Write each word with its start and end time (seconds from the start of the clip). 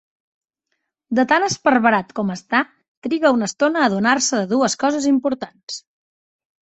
De 1.19 1.25
tan 1.31 1.45
esparverat 1.47 2.15
com 2.19 2.33
està, 2.35 2.61
triga 3.09 3.33
una 3.37 3.51
estona 3.53 3.83
a 3.85 3.91
adonar-se 3.93 4.41
de 4.41 4.49
dues 4.55 4.77
coses 4.85 5.07
importants. 5.15 5.83